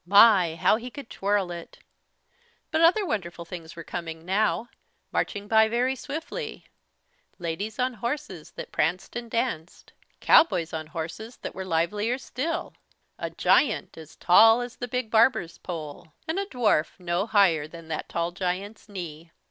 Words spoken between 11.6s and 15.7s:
livelier still; a giant as tall as the big barber's